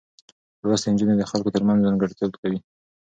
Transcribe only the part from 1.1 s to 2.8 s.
د خلکو ترمنځ منځګړتوب کوي.